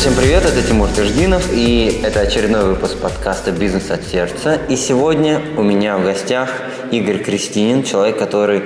Всем 0.00 0.14
привет, 0.14 0.46
это 0.46 0.66
Тимур 0.66 0.88
Тыждинов, 0.88 1.50
и 1.52 2.00
это 2.02 2.20
очередной 2.20 2.64
выпуск 2.64 2.96
подкаста 2.96 3.52
«Бизнес 3.52 3.90
от 3.90 4.02
сердца». 4.02 4.58
И 4.70 4.74
сегодня 4.74 5.42
у 5.58 5.62
меня 5.62 5.98
в 5.98 6.04
гостях 6.04 6.48
Игорь 6.90 7.22
Кристинин, 7.22 7.82
человек, 7.82 8.18
который 8.18 8.62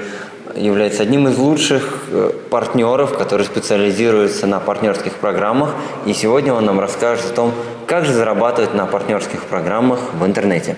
является 0.55 1.03
одним 1.03 1.27
из 1.27 1.37
лучших 1.37 2.05
э, 2.13 2.31
партнеров, 2.51 3.19
который 3.19 3.45
специализируется 3.45 4.47
на 4.47 4.61
партнерских 4.61 5.15
программах. 5.15 5.75
И 6.07 6.13
сегодня 6.13 6.55
он 6.55 6.67
нам 6.67 6.79
расскажет 6.79 7.33
о 7.33 7.35
том, 7.35 7.53
как 7.89 8.05
же 8.05 8.13
зарабатывать 8.13 8.73
на 8.73 8.87
партнерских 8.87 9.43
программах 9.43 9.99
в 10.15 10.25
интернете. 10.25 10.77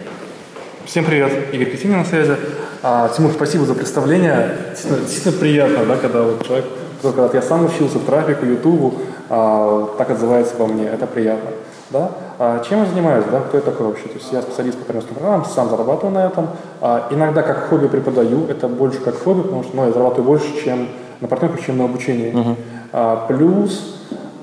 Всем 0.86 1.04
привет, 1.04 1.52
Игорь 1.52 1.68
Кристинин 1.68 1.98
на 1.98 2.06
связи. 2.06 2.34
А, 2.82 3.10
Тимур, 3.14 3.32
спасибо 3.32 3.66
за 3.66 3.74
представление. 3.74 4.56
Действительно, 4.70 5.00
действительно 5.00 5.38
приятно, 5.38 5.84
да, 5.84 5.96
когда 5.96 6.22
вот 6.22 6.46
человек, 6.46 6.64
когда 7.02 7.28
я 7.34 7.42
сам 7.42 7.66
учился 7.66 7.98
трафику, 7.98 8.46
ютубу, 8.46 9.02
а, 9.28 9.94
так 9.98 10.10
отзывается 10.10 10.54
во 10.58 10.66
мне, 10.66 10.86
это 10.86 11.06
приятно. 11.06 11.50
Да? 11.90 12.10
А 12.38 12.62
чем 12.64 12.80
я 12.80 12.86
занимаюсь, 12.86 13.24
да? 13.30 13.40
кто 13.40 13.56
я 13.56 13.62
такой 13.62 13.86
вообще? 13.86 14.04
То 14.08 14.14
есть 14.14 14.32
я 14.32 14.42
специалист 14.42 14.76
по 14.78 14.84
партнерским 14.84 15.14
программам, 15.14 15.44
сам 15.44 15.70
зарабатываю 15.70 16.14
на 16.14 16.26
этом. 16.26 16.48
А, 16.80 17.08
иногда 17.10 17.42
как 17.42 17.68
хобби 17.68 17.86
преподаю, 17.86 18.46
это 18.48 18.68
больше 18.68 19.00
как 19.00 19.22
хобби, 19.22 19.42
потому 19.42 19.62
что 19.62 19.76
ну, 19.76 19.86
я 19.86 19.92
зарабатываю 19.92 20.24
больше, 20.24 20.64
чем 20.64 20.88
на 21.20 21.28
партнерках, 21.28 21.64
чем 21.64 21.78
на 21.78 21.84
обучении. 21.84 22.32
Uh-huh. 22.32 22.56
А, 22.92 23.26
плюс 23.28 23.96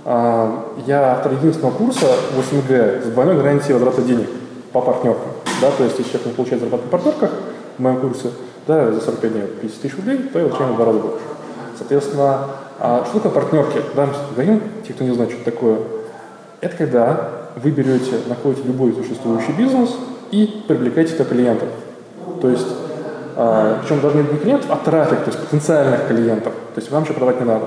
а, 0.05 0.65
я 0.85 1.13
автор 1.13 1.33
единственного 1.33 1.73
курса 1.73 2.07
8G 2.37 3.03
с 3.03 3.05
двойной 3.07 3.35
гарантией 3.35 3.73
возврата 3.73 4.01
денег 4.01 4.29
по 4.71 4.81
партнеркам. 4.81 5.31
Да? 5.61 5.69
То 5.77 5.83
есть 5.83 5.99
если 5.99 6.11
человек 6.11 6.27
не 6.27 6.33
получает 6.33 6.61
зарплату 6.61 6.85
на 6.85 6.91
партнерках 6.91 7.31
в 7.77 7.81
моем 7.81 7.99
курсе, 7.99 8.29
да, 8.67 8.91
за 8.91 9.01
45 9.01 9.31
дней 9.33 9.43
50 9.61 9.81
тысяч 9.81 9.95
рублей, 9.97 10.17
то 10.31 10.39
я 10.39 10.45
получаю 10.45 10.73
в 10.73 10.75
два 10.75 10.85
раза 10.85 10.99
больше. 10.99 11.19
Соответственно, 11.77 12.47
а 12.79 13.05
что 13.05 13.19
такое 13.19 13.41
партнерки? 13.43 13.81
Да, 13.95 14.05
мы 14.05 14.13
говорим, 14.35 14.61
те, 14.85 14.93
кто 14.93 15.03
не 15.03 15.13
знает, 15.13 15.31
что 15.31 15.41
это 15.41 15.51
такое. 15.51 15.77
Это 16.61 16.77
когда 16.77 17.29
вы 17.55 17.71
берете, 17.71 18.19
находите 18.27 18.67
любой 18.67 18.93
существующий 18.93 19.51
бизнес 19.53 19.95
и 20.31 20.63
привлекаете 20.67 21.13
туда 21.13 21.29
клиентов. 21.29 21.69
То 22.41 22.49
есть, 22.49 22.67
а, 23.35 23.79
причем 23.81 24.01
даже 24.01 24.17
не 24.17 24.37
клиентов, 24.37 24.69
а 24.71 24.75
трафик, 24.77 25.19
то 25.19 25.31
есть 25.31 25.39
потенциальных 25.39 26.07
клиентов. 26.07 26.53
То 26.73 26.81
есть 26.81 26.91
вам 26.91 27.03
еще 27.03 27.13
продавать 27.13 27.39
не 27.39 27.45
надо. 27.45 27.65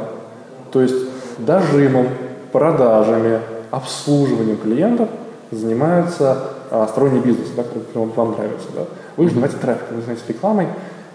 То 0.72 0.82
есть 0.82 0.96
дожимом, 1.38 2.08
продажами, 2.52 3.40
обслуживанием 3.70 4.56
клиентов 4.56 5.08
занимаются 5.50 6.38
а, 6.70 6.86
сторонний 6.88 7.20
бизнес, 7.20 7.48
да, 7.56 7.62
который 7.62 8.10
вам 8.14 8.32
нравится. 8.32 8.68
Да. 8.74 8.82
Вы 9.16 9.28
занимаетесь 9.28 9.58
трафиком, 9.58 9.96
вы 9.96 10.02
занимаетесь 10.02 10.28
рекламой, 10.28 10.68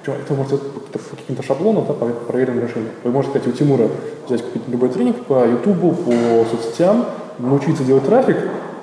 это 0.06 0.34
может 0.34 0.62
по 1.00 1.16
каким-то 1.16 1.44
шаблонам, 1.44 1.86
да, 1.88 1.94
по 1.94 2.06
проверенным 2.06 2.64
решениям. 2.64 2.92
Вы 3.04 3.12
можете, 3.12 3.40
кстати, 3.40 3.54
у 3.54 3.58
Тимура 3.58 3.88
взять 4.28 4.42
какой-то 4.44 4.72
любой 4.72 4.90
тренинг 4.90 5.26
по 5.26 5.46
YouTube, 5.46 6.06
по 6.06 6.46
соцсетям, 6.50 7.06
научиться 7.40 7.84
делать 7.84 8.06
трафик 8.06 8.38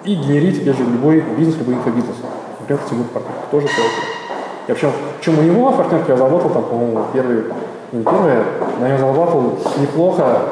и 0.05 0.15
генерить 0.15 0.63
опять 0.63 0.77
же, 0.77 0.85
любой 0.85 1.23
бизнес, 1.37 1.57
любой 1.59 1.75
инфобизнес. 1.75 2.17
Например, 2.61 2.83
Тимур 2.89 3.07
партнер. 3.07 3.33
Тоже 3.51 3.67
ссылка. 3.69 3.91
И 4.67 4.71
вообще, 4.71 4.91
чем 5.21 5.39
у 5.39 5.43
него 5.43 5.73
партнерка, 5.73 6.13
я 6.13 6.19
заработал 6.19 6.51
там, 6.51 6.65
по-моему, 6.65 7.05
первый, 7.13 7.45
не 7.93 8.03
первый, 8.03 8.45
но 8.81 8.87
я 8.87 8.99
заработал 8.99 9.59
неплохо, 9.81 10.43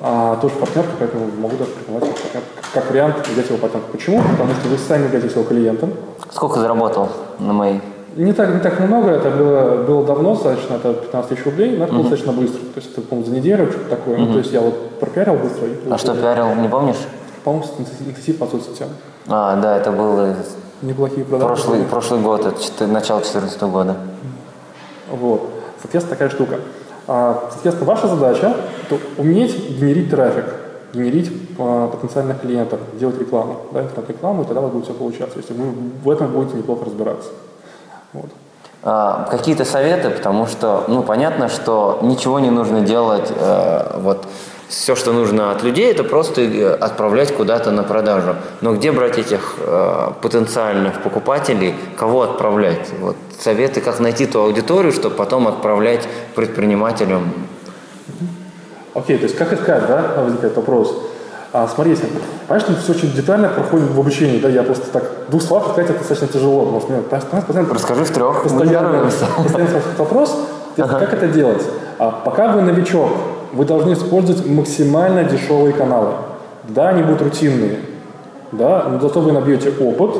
а 0.00 0.36
тоже 0.36 0.54
партнерка, 0.54 0.90
поэтому 0.98 1.26
могу 1.40 1.56
даже 1.56 1.70
рекомендовать 1.80 2.16
как, 2.32 2.42
как 2.74 2.90
вариант 2.90 3.28
взять 3.28 3.48
его 3.48 3.58
партнерку. 3.58 3.92
Почему? 3.92 4.20
Потому 4.22 4.54
что 4.54 4.68
вы 4.68 4.78
сами 4.78 5.04
являетесь 5.04 5.32
его 5.32 5.44
клиентом. 5.44 5.92
Сколько 6.30 6.60
заработал 6.60 7.08
на 7.38 7.52
моей 7.52 7.80
не 8.16 8.32
так, 8.32 8.52
не 8.54 8.60
так 8.60 8.80
много, 8.80 9.10
это 9.10 9.30
было, 9.30 9.82
было 9.82 10.04
давно 10.04 10.34
достаточно, 10.34 10.74
это 10.74 10.94
15 10.94 11.28
тысяч 11.30 11.44
рублей, 11.44 11.76
но 11.76 11.84
это 11.84 11.92
было 11.92 12.02
достаточно 12.02 12.32
быстро. 12.32 12.60
То 12.60 12.76
есть 12.76 12.92
это, 12.92 13.02
по-моему, 13.02 13.30
за 13.30 13.36
неделю 13.36 13.70
что-то 13.70 13.90
такое. 13.90 14.16
Uh-huh. 14.16 14.26
Ну, 14.26 14.32
то 14.32 14.38
есть 14.38 14.52
я 14.52 14.60
вот 14.60 14.98
пропиарил 14.98 15.34
быстро. 15.34 15.66
И 15.66 15.76
а 15.90 15.98
что 15.98 16.14
пиарил, 16.14 16.54
не 16.54 16.68
помнишь? 16.68 16.96
По-моему, 17.44 17.66
интенсив 17.78 18.38
по 18.38 18.46
соцсетям. 18.46 18.88
А, 19.28 19.60
да, 19.60 19.76
это 19.76 19.92
было 19.92 20.34
неплохие 20.82 21.24
продажи. 21.24 21.46
Прошлый, 21.46 21.84
прошлый 21.84 22.20
год, 22.20 22.46
это 22.46 22.86
начало 22.86 23.20
2014 23.20 23.62
года. 23.62 23.96
Вот. 25.10 25.50
Соответственно, 25.82 26.16
такая 26.16 26.30
штука. 26.30 26.60
А, 27.06 27.48
соответственно, 27.52 27.88
ваша 27.88 28.08
задача– 28.08 28.56
это 28.90 29.00
уметь 29.18 29.70
генерить 29.78 30.10
трафик, 30.10 30.46
генерить 30.92 31.30
а, 31.58 31.88
потенциальных 31.88 32.40
клиентов, 32.40 32.80
делать 32.98 33.18
рекламу, 33.18 33.58
да, 33.72 33.82
интернет-рекламу, 33.82 34.42
и 34.42 34.46
тогда 34.46 34.60
у 34.60 34.64
вас 34.64 34.72
будет 34.72 34.84
все 34.84 34.94
получаться, 34.94 35.38
если 35.38 35.52
вы 35.52 35.66
в 36.02 36.10
этом 36.10 36.32
будете 36.32 36.56
неплохо 36.56 36.86
разбираться. 36.86 37.30
Вот. 38.16 38.30
А, 38.82 39.26
какие-то 39.30 39.64
советы, 39.64 40.10
потому 40.10 40.46
что, 40.46 40.84
ну, 40.88 41.02
понятно, 41.02 41.48
что 41.48 41.98
ничего 42.02 42.38
не 42.38 42.50
нужно 42.50 42.80
делать, 42.80 43.32
э, 43.34 43.98
вот, 43.98 44.26
все, 44.68 44.96
что 44.96 45.12
нужно 45.12 45.50
от 45.52 45.62
людей, 45.62 45.90
это 45.90 46.02
просто 46.04 46.42
э, 46.42 46.74
отправлять 46.74 47.34
куда-то 47.34 47.70
на 47.70 47.82
продажу. 47.82 48.36
Но 48.60 48.74
где 48.74 48.92
брать 48.92 49.18
этих 49.18 49.56
э, 49.58 50.10
потенциальных 50.22 51.02
покупателей, 51.02 51.74
кого 51.96 52.22
отправлять? 52.22 52.90
Вот 53.00 53.16
советы, 53.38 53.80
как 53.80 54.00
найти 54.00 54.26
ту 54.26 54.40
аудиторию, 54.40 54.92
чтобы 54.92 55.14
потом 55.14 55.46
отправлять 55.48 56.08
предпринимателям. 56.34 57.32
Окей, 58.94 59.16
okay, 59.16 59.18
то 59.18 59.24
есть 59.24 59.36
как 59.36 59.52
искать, 59.52 59.86
да, 59.86 60.14
возникает 60.16 60.56
вопрос. 60.56 60.96
А, 61.52 61.68
смотрите, 61.68 62.02
конечно, 62.48 62.74
все 62.76 62.92
очень 62.92 63.12
детально 63.12 63.48
проходит 63.48 63.90
в 63.90 63.98
обучении, 63.98 64.40
да, 64.40 64.48
я 64.48 64.62
просто 64.62 64.90
так, 64.90 65.04
в 65.28 65.30
двух 65.30 65.42
словах 65.42 65.68
сказать 65.72 65.90
это 65.90 65.98
достаточно 66.00 66.28
тяжело, 66.28 66.60
потому 66.60 66.80
что 66.80 66.92
мне 66.92 67.02
постоянно... 67.02 67.74
Расскажи 67.74 68.04
в 68.04 68.10
трех, 68.10 68.42
постоянно, 68.42 69.10
постоянно 69.42 69.82
вопрос, 69.96 70.36
ага. 70.76 70.98
как 70.98 71.14
это 71.14 71.28
делать? 71.28 71.62
А, 71.98 72.10
пока 72.10 72.48
вы 72.52 72.62
новичок, 72.62 73.10
вы 73.52 73.64
должны 73.64 73.92
использовать 73.92 74.46
максимально 74.46 75.24
дешевые 75.24 75.72
каналы. 75.72 76.14
Да, 76.68 76.88
они 76.88 77.02
будут 77.02 77.22
рутинные, 77.22 77.78
да, 78.52 78.84
но 78.88 79.00
зато 79.00 79.20
вы 79.20 79.32
набьете 79.32 79.70
опыт, 79.80 80.16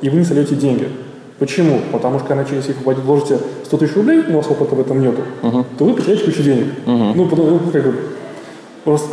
и 0.00 0.08
вы 0.08 0.18
не 0.18 0.24
сольете 0.24 0.54
деньги. 0.54 0.90
Почему? 1.38 1.80
Потому 1.92 2.18
что 2.18 2.28
когда 2.28 2.44
если 2.54 2.74
вы 2.84 2.94
вложите 2.94 3.38
100 3.64 3.76
тысяч 3.78 3.96
рублей, 3.96 4.22
но 4.28 4.34
у 4.34 4.36
вас 4.40 4.50
опыта 4.50 4.74
в 4.74 4.80
этом 4.80 5.00
нету, 5.00 5.22
uh-huh. 5.42 5.64
то 5.78 5.84
вы 5.84 5.94
потеряете 5.94 6.24
кучу 6.24 6.42
денег. 6.42 6.66
Uh-huh. 6.84 7.12
Ну, 7.14 7.26
потому, 7.26 7.50
ну, 7.50 7.60
как 7.72 7.82
бы, 7.82 7.94
просто 8.84 9.08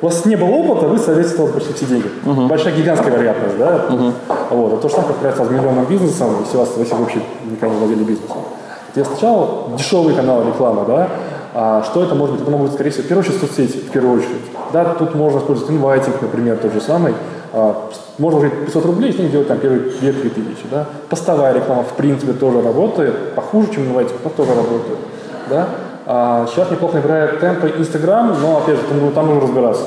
у 0.00 0.06
вас 0.06 0.24
не 0.24 0.36
было 0.36 0.48
опыта, 0.48 0.86
вы 0.86 0.98
советовали 0.98 1.52
почти 1.52 1.72
все 1.72 1.86
деньги. 1.86 2.08
Uh-huh. 2.24 2.46
Большая 2.46 2.74
гигантская 2.74 3.12
вероятность, 3.12 3.58
да? 3.58 3.86
Uh-huh. 3.88 4.12
Вот. 4.50 4.74
А 4.74 4.76
то 4.76 4.88
же 4.88 4.94
самое, 4.94 5.14
как 5.20 5.36
с 5.36 5.50
миллионным 5.50 5.84
бизнесом, 5.86 6.36
если, 6.44 6.56
у 6.56 6.60
вас, 6.60 6.70
если 6.78 6.94
вы 6.94 7.00
вообще 7.00 7.20
никогда 7.50 7.74
не 7.74 7.80
владели 7.80 8.04
бизнесом. 8.04 8.36
Я 8.94 9.04
сначала 9.04 9.76
дешевый 9.76 10.14
канал 10.14 10.46
рекламы, 10.46 10.84
да, 10.86 11.08
а 11.54 11.82
что 11.82 12.04
это 12.04 12.14
может 12.14 12.34
быть? 12.34 12.42
Это 12.42 12.50
могут 12.50 12.66
быть, 12.66 12.74
скорее 12.74 12.90
всего, 12.90 13.04
в 13.04 13.06
первую 13.08 13.26
очередь, 13.26 13.40
соцсети, 13.40 13.78
в 13.78 13.90
первую 13.90 14.18
очередь. 14.18 14.42
Да, 14.72 14.84
тут 14.94 15.14
можно 15.14 15.38
использовать 15.38 15.70
инвайтинг, 15.70 16.22
например, 16.22 16.58
тот 16.58 16.72
же 16.72 16.80
самый. 16.80 17.14
А, 17.52 17.90
можно 18.18 18.40
вложить 18.40 18.66
500 18.66 18.86
рублей, 18.86 19.12
с 19.12 19.18
ним 19.18 19.30
делать 19.30 19.48
там 19.48 19.58
первые 19.58 19.90
2-3 19.90 20.30
тысячи. 20.30 20.66
Да. 20.70 20.86
Постовая 21.08 21.54
реклама, 21.54 21.82
в 21.82 21.94
принципе, 21.94 22.32
тоже 22.32 22.60
работает. 22.60 23.34
Похуже, 23.34 23.72
чем 23.72 23.86
инвайтинг, 23.86 24.18
но 24.22 24.30
тоже 24.30 24.54
работает. 24.54 24.98
Да. 25.48 25.68
А, 26.10 26.46
сейчас 26.46 26.70
неплохо 26.70 26.96
набирает 26.96 27.38
темпы 27.38 27.70
Инстаграм, 27.76 28.34
но, 28.40 28.56
опять 28.56 28.76
же, 28.76 28.82
там, 28.84 29.12
там 29.12 29.26
нужно 29.26 29.42
разбираться. 29.42 29.84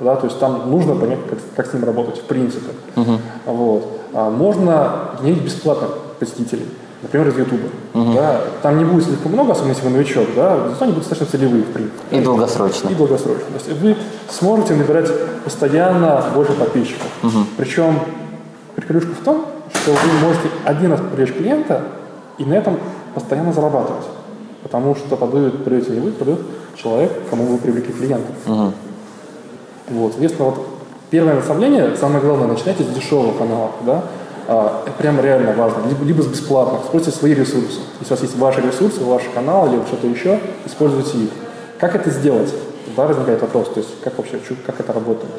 Да, 0.00 0.16
то 0.16 0.26
есть 0.26 0.36
там 0.40 0.68
нужно 0.68 0.96
понять, 0.96 1.20
как, 1.28 1.38
как 1.54 1.66
с 1.68 1.74
ним 1.74 1.84
работать, 1.84 2.18
в 2.18 2.22
принципе. 2.22 2.72
Uh-huh. 2.96 3.18
Вот. 3.46 4.00
А 4.12 4.30
можно 4.30 5.10
генерить 5.22 5.44
бесплатно 5.44 5.86
посетителей, 6.18 6.66
например, 7.02 7.28
из 7.28 7.38
Ютуба. 7.38 7.68
Uh-huh. 7.94 8.14
Да, 8.16 8.40
там 8.62 8.78
не 8.78 8.84
будет 8.84 9.04
слишком 9.04 9.30
много, 9.30 9.52
особенно 9.52 9.70
если 9.70 9.84
вы 9.84 9.90
новичок, 9.90 10.26
да, 10.34 10.56
зато 10.70 10.84
они 10.86 10.92
будут 10.94 11.08
достаточно 11.08 11.38
целевые, 11.38 11.62
в 11.62 11.72
принципе. 11.72 12.16
И 12.16 12.20
долгосрочно. 12.20 12.88
И 12.88 12.94
долгосрочно. 12.94 13.44
То 13.46 13.70
есть 13.70 13.80
вы 13.80 13.96
сможете 14.28 14.74
набирать 14.74 15.08
постоянно 15.44 16.24
больше 16.34 16.54
подписчиков. 16.54 17.06
Uh-huh. 17.22 17.44
Причем 17.56 18.00
приколюшка 18.74 19.12
в 19.12 19.24
том, 19.24 19.44
что 19.72 19.92
вы 19.92 20.26
можете 20.26 20.48
один 20.64 20.90
раз 20.90 21.00
привлечь 21.12 21.32
клиента 21.32 21.82
и 22.38 22.44
на 22.44 22.54
этом 22.54 22.76
постоянно 23.14 23.52
зарабатывать. 23.52 24.06
Потому 24.62 24.94
что 24.94 25.16
подают, 25.16 25.64
продаете 25.64 25.92
не 25.92 26.00
вы, 26.00 26.12
продает 26.12 26.40
человек, 26.76 27.12
кому 27.30 27.44
вы 27.44 27.58
привлекли 27.58 27.92
клиента. 27.92 28.32
Uh-huh. 28.46 28.72
Вот, 29.88 30.12
соответственно, 30.12 30.50
вот 30.50 30.66
первое 31.10 31.34
наставление, 31.34 31.96
самое 31.96 32.20
главное, 32.20 32.48
начинайте 32.48 32.84
с 32.84 32.88
дешевого 32.88 33.36
канала, 33.36 33.70
да, 33.84 34.04
а, 34.46 34.82
это 34.84 34.96
прям 34.96 35.20
реально 35.20 35.52
важно, 35.52 35.86
либо, 35.88 36.04
либо 36.04 36.22
с 36.22 36.26
бесплатных, 36.26 36.84
используйте 36.84 37.18
свои 37.18 37.34
ресурсы. 37.34 37.80
Если 38.00 38.12
у 38.12 38.16
вас 38.16 38.22
есть 38.22 38.36
ваши 38.36 38.60
ресурсы, 38.60 39.04
ваш 39.04 39.22
канал 39.34 39.72
или 39.72 39.80
что-то 39.86 40.06
еще, 40.06 40.40
используйте 40.66 41.18
их. 41.18 41.30
Как 41.78 41.94
это 41.94 42.10
сделать? 42.10 42.52
Тогда 42.86 43.06
возникает 43.06 43.40
вопрос, 43.42 43.68
то 43.68 43.80
есть 43.80 43.90
как 44.02 44.18
вообще, 44.18 44.40
как 44.66 44.80
это 44.80 44.92
работает? 44.92 45.32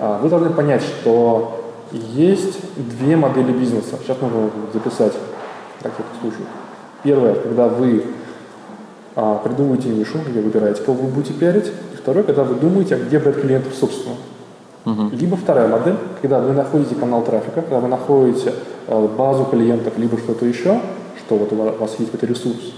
А, 0.00 0.18
вы 0.20 0.28
должны 0.28 0.50
понять, 0.50 0.82
что 0.82 1.60
есть 1.92 2.58
две 2.76 3.16
модели 3.16 3.52
бизнеса. 3.52 3.98
Сейчас 4.02 4.20
нужно 4.20 4.50
записать, 4.72 5.12
как 5.82 5.92
это 5.92 6.08
случай. 6.20 6.44
Первое, 7.02 7.34
когда 7.34 7.68
вы 7.68 8.04
а, 9.16 9.38
придумываете 9.38 9.88
нишу, 9.88 10.18
где 10.28 10.40
выбираете, 10.40 10.82
кого 10.82 11.02
вы 11.04 11.08
будете 11.08 11.34
пиарить. 11.34 11.66
И 11.92 11.96
второе, 11.96 12.24
когда 12.24 12.44
вы 12.44 12.54
думаете, 12.56 12.96
а 12.96 12.98
где 12.98 13.18
брать 13.18 13.40
клиентов 13.40 13.74
собственно. 13.74 14.16
Uh-huh. 14.84 15.16
Либо 15.16 15.36
вторая 15.36 15.68
модель, 15.68 15.96
когда 16.20 16.40
вы 16.40 16.52
находите 16.52 16.94
канал 16.94 17.22
трафика, 17.22 17.62
когда 17.62 17.80
вы 17.80 17.88
находите 17.88 18.52
э, 18.86 19.08
базу 19.16 19.44
клиентов, 19.44 19.94
либо 19.96 20.18
что-то 20.18 20.44
еще, 20.44 20.80
что 21.20 21.36
вот 21.36 21.52
у 21.52 21.56
вас 21.56 21.96
есть 21.98 22.10
какой-то 22.10 22.26
ресурс. 22.26 22.74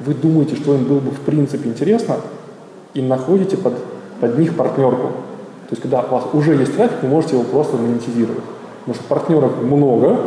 Вы 0.00 0.14
думаете, 0.14 0.56
что 0.56 0.74
им 0.74 0.84
было 0.84 0.98
бы 1.00 1.10
в 1.10 1.20
принципе 1.20 1.68
интересно, 1.68 2.16
и 2.94 3.02
находите 3.02 3.56
под, 3.56 3.74
под 4.20 4.38
них 4.38 4.56
партнерку. 4.56 5.08
То 5.68 5.72
есть, 5.72 5.82
когда 5.82 6.02
у 6.02 6.14
вас 6.14 6.24
уже 6.32 6.54
есть 6.54 6.74
трафик, 6.74 7.02
вы 7.02 7.08
можете 7.08 7.36
его 7.36 7.44
просто 7.44 7.76
монетизировать. 7.76 8.42
Потому 8.80 8.94
что 8.94 9.04
партнеров 9.04 9.62
много, 9.62 10.18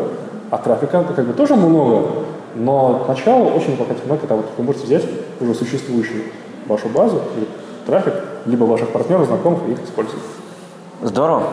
а 0.50 0.58
трафика 0.60 1.04
как 1.04 1.26
бы 1.26 1.34
тоже 1.34 1.56
много, 1.56 2.10
но 2.56 3.06
начало 3.07 3.50
очень 3.50 3.77
показательно, 3.77 4.18
когда 4.18 4.36
вот 4.36 4.45
вы 4.57 4.63
можете 4.63 4.86
взять 4.86 5.03
уже 5.39 5.53
существующую 5.53 6.24
вашу 6.68 6.89
базу, 6.89 7.21
трафик, 7.86 8.13
либо 8.45 8.63
ваших 8.65 8.89
партнеров, 8.89 9.27
знакомых, 9.27 9.68
и 9.68 9.71
их 9.71 9.83
использовать. 9.83 10.24
Здорово. 11.01 11.44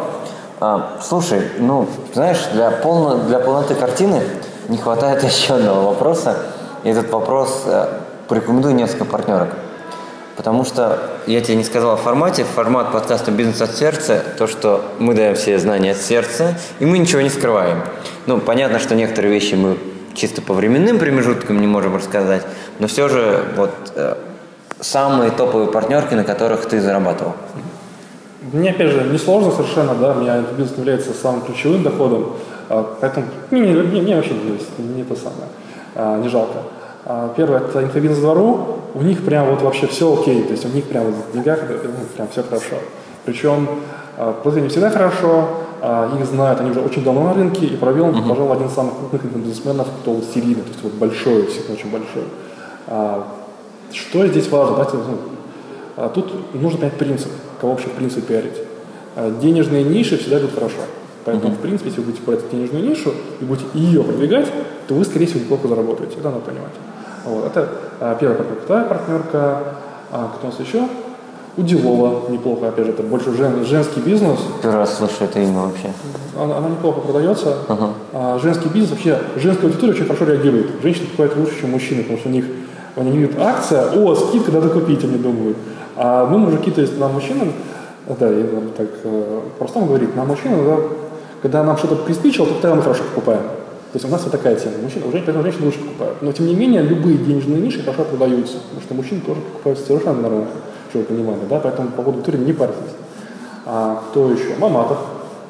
А, 0.60 0.98
слушай, 1.02 1.40
ну, 1.58 1.86
знаешь, 2.12 2.44
для, 2.52 2.70
полно, 2.70 3.18
для 3.24 3.38
полноты 3.38 3.74
картины 3.74 4.22
не 4.68 4.76
хватает 4.76 5.22
еще 5.24 5.54
одного 5.54 5.90
вопроса. 5.90 6.36
И 6.84 6.90
этот 6.90 7.10
вопрос 7.10 7.62
э, 7.66 7.86
порекомендую 8.28 8.74
несколько 8.74 9.04
партнерок. 9.04 9.48
Потому 10.36 10.64
что 10.64 10.98
я 11.26 11.40
тебе 11.40 11.56
не 11.56 11.64
сказал 11.64 11.94
о 11.94 11.96
формате. 11.96 12.44
Формат 12.44 12.92
подкаста 12.92 13.32
«Бизнес 13.32 13.60
от 13.60 13.74
сердца»– 13.74 14.22
то, 14.38 14.46
что 14.46 14.84
мы 15.00 15.14
даем 15.14 15.34
все 15.34 15.58
знания 15.58 15.92
от 15.92 15.98
сердца, 15.98 16.56
и 16.78 16.86
мы 16.86 16.98
ничего 16.98 17.20
не 17.20 17.28
скрываем. 17.28 17.82
Ну, 18.26 18.38
понятно, 18.38 18.78
что 18.78 18.94
некоторые 18.94 19.32
вещи 19.32 19.54
мы 19.54 19.78
чисто 20.19 20.43
по 20.43 20.53
временным 20.53 20.99
промежуткам 20.99 21.61
не 21.61 21.67
можем 21.67 21.97
рассказать, 21.97 22.43
но 22.81 22.88
все 22.88 23.09
же 23.09 23.44
вот 23.56 23.70
э, 23.94 24.17
самые 24.81 25.31
топовые 25.31 25.69
партнерки, 25.69 26.15
на 26.15 26.25
которых 26.25 26.67
ты 26.67 26.81
зарабатывал. 26.81 27.35
Мне, 28.53 28.70
опять 28.70 28.91
же, 28.91 29.05
не 29.05 29.19
сложно 29.19 29.53
совершенно, 29.53 29.94
да, 29.94 30.12
у 30.12 30.20
меня 30.20 30.43
бизнес 30.56 30.76
является 30.79 31.12
самым 31.12 31.43
ключевым 31.43 31.82
доходом, 31.82 32.32
а, 32.69 32.97
поэтому 33.00 33.26
мне, 33.50 33.62
мне, 33.62 34.03
мне 34.03 34.17
вообще 34.17 34.32
не, 34.32 34.85
не 34.97 35.05
то 35.05 35.15
самое, 35.15 35.49
а, 35.94 36.19
не 36.19 36.29
жалко. 36.29 36.59
А, 37.05 37.32
первое, 37.37 37.59
это 37.61 37.82
инфобизнес 37.82 38.19
двору, 38.19 38.79
у 38.94 39.03
них 39.03 39.25
прям 39.25 39.50
вот 39.50 39.62
вообще 39.62 39.87
все 39.87 40.12
окей, 40.12 40.43
то 40.43 40.53
есть 40.53 40.65
у 40.65 40.69
них 40.69 40.85
прям 40.87 41.12
в 41.12 41.32
деньгах 41.32 41.61
прям 42.17 42.29
все 42.29 42.43
хорошо. 42.43 42.76
Причем 43.25 43.69
продвижение 44.43 44.70
всегда 44.70 44.91
хорошо, 44.91 45.49
их 45.82 46.26
знают, 46.26 46.60
они 46.60 46.70
уже 46.70 46.80
очень 46.80 47.04
давно 47.04 47.25
на 47.25 47.34
рынке, 47.34 47.66
и 47.66 47.76
провел, 47.76 48.06
uh-huh. 48.06 48.28
пожалуй, 48.28 48.56
один 48.56 48.66
из 48.66 48.72
самых 48.72 48.94
крупных 48.98 49.22
бизнесменов, 49.36 49.88
кто 50.00 50.12
вот 50.12 50.25
серийный, 50.25 50.62
то 50.62 50.69
есть 50.69 50.82
вот 50.82 50.92
большой, 50.94 51.42
действительно 51.42 51.76
очень 51.76 51.90
большой. 51.90 52.25
Что 53.92 54.26
здесь 54.26 54.50
важно? 54.50 54.76
Давайте, 54.76 54.96
ну, 54.96 56.08
тут 56.10 56.54
нужно 56.54 56.78
понять 56.78 56.94
принцип, 56.94 57.30
кого 57.60 57.72
вообще 57.72 57.88
в 57.88 57.92
принципе 57.92 58.22
пиарить. 58.22 59.40
Денежные 59.40 59.84
ниши 59.84 60.16
всегда 60.19 60.38
идут 60.38 60.54
хорошо. 60.54 60.78
Поэтому, 61.25 61.52
uh-huh. 61.52 61.56
в 61.56 61.60
принципе, 61.60 61.90
если 61.90 62.00
вы 62.00 62.06
будете 62.06 62.22
брать 62.24 62.50
денежную 62.50 62.84
нишу 62.88 63.12
и 63.40 63.44
будете 63.44 63.66
ее 63.74 64.02
продвигать, 64.02 64.50
то 64.86 64.94
вы, 64.94 65.04
скорее 65.04 65.26
всего, 65.26 65.40
неплохо 65.40 65.69
заработаете. 65.69 66.14
Это 66.19 66.31
надо 66.31 66.40
понимать. 66.40 66.72
Вот. 67.24 67.44
Это 67.44 67.69
а, 68.00 68.14
первая 68.14 68.38
партнерка. 68.38 68.64
Вторая 68.64 68.84
партнерка, 68.86 69.62
а, 70.10 70.32
кто 70.36 70.46
у 70.46 70.50
нас 70.50 70.60
еще? 70.60 70.88
У 71.58 71.62
Делова 71.62 72.31
неплохо, 72.31 72.69
опять 72.69 72.87
же, 72.87 72.93
это 72.93 73.02
больше 73.02 73.32
жен, 73.32 73.64
женский 73.64 73.99
бизнес. 73.99 74.38
Первый 74.62 74.78
раз 74.78 74.96
слышу 74.96 75.25
это 75.25 75.40
имя 75.40 75.62
вообще. 75.62 75.90
Она, 76.40 76.58
она 76.58 76.69
неплохо 76.69 77.00
продается. 77.00 77.56
Uh-huh. 77.66 77.90
А, 78.12 78.38
женский 78.38 78.69
бизнес 78.69 78.93
вообще, 78.93 79.19
женская 79.34 79.66
аудитория 79.66 79.93
очень 79.93 80.05
хорошо 80.05 80.25
реагирует. 80.25 80.66
Женщины 80.81 81.06
покупают 81.06 81.37
лучше, 81.37 81.60
чем 81.60 81.72
мужчины, 81.72 82.02
потому 82.02 82.20
что 82.20 82.28
у 82.28 82.32
них 82.32 82.44
они 82.94 83.10
видят 83.10 83.37
акция, 83.40 83.90
о, 83.90 84.14
скидка, 84.14 84.52
надо 84.52 84.69
купить, 84.69 85.02
они 85.02 85.19
думают. 85.19 85.56
А 85.96 86.26
мы, 86.26 86.38
мужики, 86.38 86.70
то 86.70 86.81
есть 86.81 86.96
нам 86.96 87.12
мужчинам, 87.14 87.52
да, 88.06 88.28
я 88.31 88.44
так 88.76 88.88
э, 89.02 89.40
просто 89.58 89.81
говорить, 89.81 90.14
нам 90.14 90.28
мужчинам, 90.28 90.64
да, 90.64 90.76
когда 91.43 91.64
нам 91.64 91.76
что-то 91.76 91.96
приспичило, 91.96 92.46
то 92.46 92.55
тогда 92.55 92.76
мы 92.76 92.82
хорошо 92.82 93.02
покупаем. 93.02 93.43
То 93.43 93.96
есть 93.96 94.05
у 94.05 94.08
нас 94.08 94.22
вот 94.22 94.31
такая 94.31 94.55
тема. 94.55 94.75
Мужчины, 94.82 95.06
уже, 95.06 95.22
поэтому 95.25 95.43
женщины 95.43 95.64
лучше 95.66 95.81
покупают. 95.81 96.19
Но 96.20 96.31
тем 96.31 96.46
не 96.46 96.55
менее, 96.55 96.82
любые 96.82 97.16
денежные 97.16 97.60
ниши 97.60 97.82
хорошо 97.82 98.05
продаются. 98.05 98.58
Потому 98.58 98.82
что 98.82 98.94
мужчины 98.94 99.20
тоже 99.22 99.40
покупают 99.40 99.78
совершенно 99.78 100.20
нормально, 100.20 100.46
вы 100.94 101.05
понимали. 101.05 101.40
Да? 101.49 101.61
Поэтому 101.61 101.88
по 101.90 102.02
поводу 102.02 102.23
туре 102.23 102.38
не 102.38 102.52
парьтесь. 102.52 102.94
А 103.67 104.02
кто 104.11 104.31
еще? 104.31 104.56
Маматов. 104.58 104.99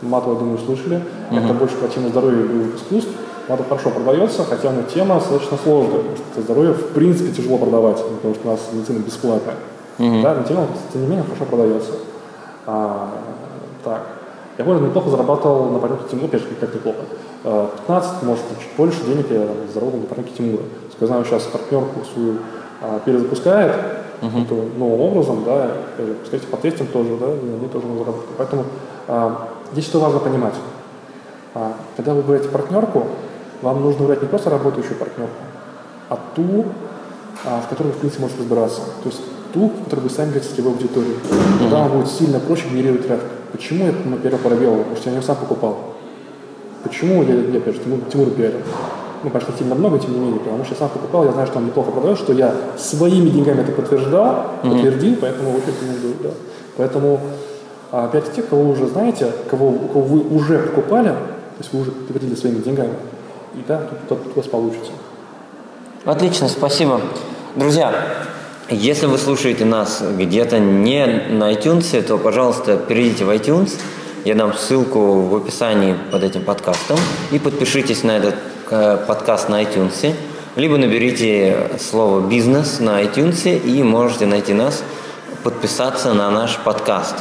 Я 0.03 0.09
думаю, 0.21 0.59
слышали. 0.59 1.03
Uh-huh. 1.31 1.45
Это 1.45 1.55
больше 1.55 1.77
по 1.77 1.89
теме 1.89 2.09
здоровья 2.09 2.45
и 2.45 2.77
искусств. 2.77 3.11
Маматов 3.49 3.69
хорошо 3.69 3.91
продается, 3.91 4.45
хотя 4.45 4.71
она 4.71 4.83
тема 4.83 5.17
достаточно 5.17 5.59
сложная. 5.63 5.99
Потому 5.99 6.17
что 6.17 6.41
здоровье 6.43 6.73
в 6.73 6.93
принципе 6.93 7.33
тяжело 7.33 7.59
продавать, 7.59 7.97
потому 7.97 8.35
что 8.35 8.49
у 8.49 8.51
нас 8.53 8.61
медицина 8.73 8.99
бесплатная. 8.99 9.57
Uh-huh. 9.99 10.23
Да, 10.23 10.35
но 10.35 10.43
тема, 10.45 10.67
тем 10.93 11.03
не 11.03 11.09
менее, 11.09 11.25
хорошо 11.25 11.45
продается. 11.45 11.93
А, 12.67 13.11
так. 13.85 14.03
Я 14.59 14.65
более 14.65 14.83
неплохо 14.83 15.11
зарабатывал 15.11 15.71
на 15.71 15.79
порядке 15.79 16.05
Тимура, 16.11 16.27
опять 16.27 16.43
же, 16.43 16.49
как 16.61 16.75
неплохо. 16.75 16.99
15, 17.43 18.23
э, 18.23 18.27
может, 18.27 18.45
чуть 18.59 18.77
больше 18.77 19.05
денег 19.05 19.31
я 19.31 19.47
заработал 19.73 20.01
на 20.01 20.07
порядке 20.07 20.33
Тимура. 20.37 20.63
Я 21.01 21.07
знаю, 21.07 21.25
сейчас 21.25 21.45
партнерку 21.45 22.05
свою 22.13 22.39
а, 22.83 22.99
перезапускает 23.05 23.73
uh-huh. 24.21 24.45
это, 24.45 24.79
новым 24.79 25.01
образом, 25.01 25.45
да, 25.45 25.73
кстати, 26.23 26.45
по 26.47 26.57
тестам 26.57 26.87
тоже, 26.89 27.17
да, 27.17 27.27
и 27.27 27.55
они 27.55 27.69
тоже 27.69 27.87
могут 27.87 28.07
заработать. 28.07 28.31
Поэтому 28.37 28.65
а, 29.07 29.49
здесь 29.73 29.85
что 29.85 30.01
важно 30.01 30.19
понимать. 30.21 30.55
А, 31.55 31.75
когда 31.97 32.15
вы 32.15 32.23
выбираете 32.23 32.49
партнерку, 32.49 33.07
вам 33.63 33.83
нужно 33.83 34.03
выбрать 34.03 34.23
не 34.23 34.29
просто 34.29 34.51
работающую 34.51 34.97
партнерку, 34.97 35.35
а 36.09 36.19
ту, 36.35 36.67
а, 37.45 37.61
в 37.61 37.69
которой 37.69 37.89
вы, 37.89 37.93
в 37.95 37.97
принципе, 37.99 38.23
можете 38.23 38.41
разбираться. 38.41 38.81
То 39.03 39.09
есть 39.09 39.21
ту, 39.53 39.69
в 39.69 39.85
которой 39.85 40.01
вы 40.01 40.11
сами 40.11 40.29
говорите 40.31 40.51
целевой 40.51 40.73
аудитории. 40.73 41.15
Тогда 41.61 41.79
вам 41.81 41.99
будет 41.99 42.09
сильно 42.09 42.39
проще 42.39 42.69
генерировать 42.69 43.07
трафик. 43.07 43.29
Почему 43.53 43.87
я 43.87 43.93
на 44.05 44.17
первый 44.17 44.39
пробел? 44.39 44.77
Потому 44.77 44.97
что 44.97 45.11
я 45.11 45.17
его 45.17 45.25
сам 45.25 45.37
покупал. 45.37 45.79
Почему 46.83 47.23
я, 47.23 47.35
я 47.35 47.59
опять 47.59 47.75
же, 47.75 47.81
Тимур, 47.81 48.01
Тимур 48.11 48.31
пиарил? 48.31 48.61
Ну, 49.23 49.31
конечно, 49.31 49.55
сильно 49.59 49.75
много, 49.75 49.99
тем 49.99 50.13
не 50.13 50.19
менее, 50.21 50.41
потому 50.41 50.65
что 50.65 50.75
я 50.75 50.79
сам 50.79 50.89
покупал, 50.91 51.25
я 51.25 51.33
знаю, 51.33 51.47
что 51.47 51.59
он 51.59 51.67
неплохо 51.67 51.91
продает, 51.91 52.19
что 52.19 52.33
я 52.33 52.55
своими 52.77 53.31
деньгами 53.31 53.63
это 53.63 53.73
подтверждал, 53.73 54.47
mm-hmm. 54.63 54.71
подтвердил, 54.71 55.17
поэтому 55.21 55.51
очень 55.51 55.67
рекомендую, 55.69 56.15
да. 56.23 56.31
Поэтому, 56.77 57.21
а, 57.91 58.05
опять 58.05 58.33
те, 58.33 58.43
кого 58.43 58.63
вы 58.63 58.73
уже 58.73 58.87
знаете, 58.87 59.33
кого, 59.51 59.73
кого 59.93 60.03
вы 60.03 60.21
уже 60.21 60.59
покупали, 60.61 61.09
то 61.09 61.59
есть 61.59 61.73
вы 61.73 61.81
уже 61.81 61.91
подтвердили 61.91 62.37
своими 62.37 62.61
деньгами, 62.61 62.95
и 63.55 63.65
да, 63.67 63.89
тут, 64.09 64.23
тут 64.25 64.33
у 64.37 64.41
вас 64.41 64.49
получится. 64.49 64.93
Отлично, 66.05 66.49
спасибо. 66.49 67.01
Друзья, 67.57 67.93
если 68.71 69.07
вы 69.07 69.19
слушаете 69.19 69.65
нас 69.65 70.03
где-то 70.03 70.59
не 70.59 71.07
на 71.07 71.53
iTunes, 71.53 72.01
то, 72.03 72.19
пожалуйста, 72.19 72.77
перейдите 72.77 73.25
в 73.25 73.31
iTunes. 73.31 73.73
Я 74.25 74.35
дам 74.35 74.53
ссылку 74.53 75.21
в 75.21 75.37
описании 75.37 75.95
под 76.11 76.25
этим 76.25 76.43
подкастом. 76.43 76.99
И 77.31 77.39
подпишитесь 77.39 78.03
на 78.03 78.17
этот 78.17 78.35
э, 78.71 78.99
подкаст 79.07 79.49
на 79.49 79.63
iTunes. 79.63 80.15
Либо 80.57 80.77
наберите 80.77 81.69
слово 81.79 82.21
«бизнес» 82.27 82.81
на 82.81 83.01
iTunes 83.03 83.61
и 83.61 83.83
можете 83.85 84.27
найти 84.27 84.55
нас, 84.55 84.83
подписаться 85.45 86.15
на 86.15 86.31
наш 86.31 86.57
подкаст. 86.59 87.15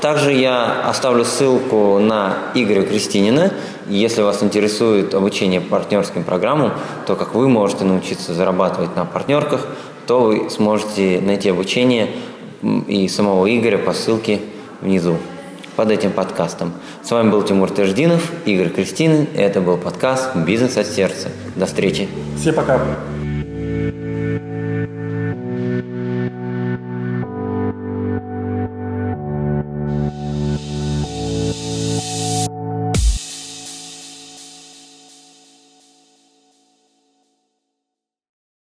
Также 0.00 0.32
я 0.32 0.88
оставлю 0.88 1.24
ссылку 1.24 1.98
на 1.98 2.38
Игоря 2.54 2.82
Кристинина. 2.82 3.52
Если 3.86 4.22
вас 4.22 4.42
интересует 4.42 5.14
обучение 5.14 5.60
партнерским 5.60 6.24
программам, 6.24 6.72
то 7.06 7.14
как 7.14 7.34
вы 7.34 7.48
можете 7.48 7.84
научиться 7.84 8.32
зарабатывать 8.32 8.96
на 8.96 9.04
партнерках, 9.04 9.66
то 10.06 10.22
вы 10.22 10.48
сможете 10.48 11.20
найти 11.20 11.50
обучение 11.50 12.08
и 12.88 13.06
самого 13.08 13.46
Игоря 13.54 13.76
по 13.76 13.92
ссылке 13.92 14.40
внизу 14.80 15.18
под 15.76 15.90
этим 15.90 16.12
подкастом. 16.12 16.72
С 17.02 17.10
вами 17.10 17.30
был 17.30 17.42
Тимур 17.42 17.70
Теждинов, 17.70 18.30
Игорь 18.44 18.70
Кристинин. 18.70 19.26
Это 19.34 19.60
был 19.60 19.76
подкаст 19.76 20.34
«Бизнес 20.36 20.76
от 20.76 20.86
сердца». 20.86 21.28
До 21.56 21.66
встречи. 21.66 22.08
Всем 22.38 22.54
пока. 22.54 22.80